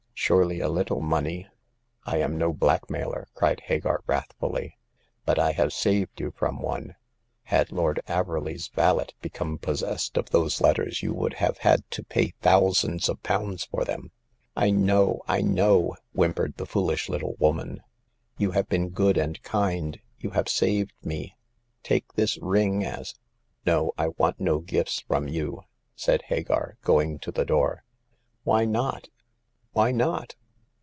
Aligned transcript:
Surely 0.23 0.59
a 0.59 0.69
little 0.69 1.01
money 1.01 1.47
"I 2.03 2.17
am 2.17 2.37
no 2.37 2.53
blackmailer!" 2.53 3.27
cried 3.33 3.59
Hagar, 3.61 4.03
wrath 4.05 4.33
fuUy; 4.39 4.73
but 5.25 5.39
I 5.39 5.51
have 5.53 5.73
saved 5.73 6.21
you 6.21 6.29
from 6.29 6.61
one. 6.61 6.95
Had 7.45 7.71
Lord 7.71 7.99
Averley's 8.07 8.67
valet 8.67 9.07
become 9.23 9.57
possessed 9.57 10.17
of 10.17 10.29
those 10.29 10.59
The 10.59 10.65
Ninth 10.67 10.75
Customer. 10.75 10.91
245 10.91 11.01
letters, 11.01 11.01
you 11.01 11.13
would 11.19 11.33
have 11.33 11.57
had 11.67 11.89
to 11.89 12.03
pay 12.03 12.33
thousands 12.39 13.09
of 13.09 13.23
pounds 13.23 13.65
for 13.65 13.83
them/'" 13.83 14.11
I 14.65 14.69
know, 14.69 15.21
I 15.27 15.41
know," 15.41 15.95
whimpered 16.13 16.55
the 16.57 16.67
foolish 16.67 17.09
little 17.09 17.33
woman." 17.39 17.81
You 18.37 18.51
have 18.51 18.69
been 18.69 18.89
good 18.89 19.17
and 19.17 19.41
kind; 19.41 19.99
you 20.19 20.29
have 20.29 20.47
saved 20.47 20.93
me. 21.03 21.35
Take 21.81 22.13
this 22.13 22.37
ring 22.37 22.85
as 22.85 23.15
""No 23.65 23.91
I 23.97 24.09
want 24.09 24.39
no 24.39 24.59
gifts 24.59 24.99
from 25.01 25.27
you," 25.27 25.63
said 25.95 26.21
Hagar, 26.27 26.77
going 26.83 27.17
to 27.19 27.31
the 27.31 27.43
door." 27.43 27.83
Why 28.43 28.65
not— 28.65 29.09
why 29.73 29.89
not 29.89 30.35